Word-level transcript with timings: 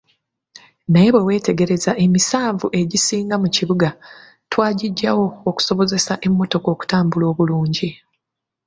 Naye 0.91 1.09
bwe 1.11 1.25
weetegereza 1.27 1.91
emisanvu 2.05 2.65
egisinga 2.81 3.35
mu 3.41 3.47
kibuga 3.55 3.89
twagiggyawo 4.51 5.25
okusobozesa 5.49 6.13
emmotoka 6.27 6.67
okutambula 6.75 7.25
obulungi. 7.31 7.89